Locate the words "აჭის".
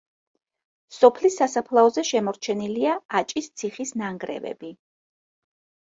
3.21-3.53